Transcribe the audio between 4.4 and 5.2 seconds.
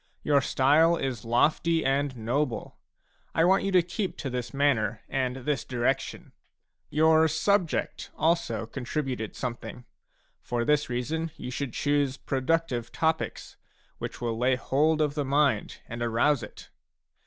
manner